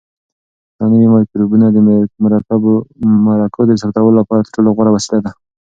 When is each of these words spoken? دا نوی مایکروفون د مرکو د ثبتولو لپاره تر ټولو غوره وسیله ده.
دا 0.77 0.83
نوی 0.91 1.07
مایکروفون 1.13 1.61
د 1.73 1.77
مرکو 3.31 3.61
د 3.65 3.71
ثبتولو 3.81 4.17
لپاره 4.21 4.41
تر 4.45 4.51
ټولو 4.55 4.69
غوره 4.75 4.91
وسیله 4.93 5.19
ده. 5.25 5.31